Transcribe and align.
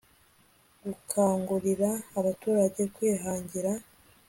gukangurira 0.85 1.89
abaturage 2.19 2.81
kwihangira 2.93 3.71